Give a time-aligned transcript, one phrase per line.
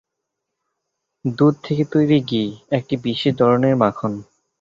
[1.25, 2.43] দুধ থেকে তৈরি ঘি,
[2.71, 4.11] একটি বিশেষ ধরনের মাখন।